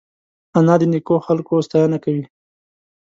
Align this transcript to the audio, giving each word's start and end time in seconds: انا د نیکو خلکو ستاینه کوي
انا 0.57 0.75
د 0.79 0.83
نیکو 0.93 1.15
خلکو 1.27 1.53
ستاینه 1.67 1.97
کوي 2.03 2.23